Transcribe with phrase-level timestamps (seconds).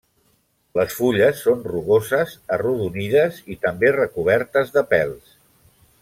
[0.77, 5.37] Les fulles són rugoses, arrodonides i també recobertes de pèls.